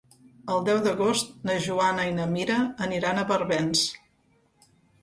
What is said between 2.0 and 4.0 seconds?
i na Mira aniran a Barbens.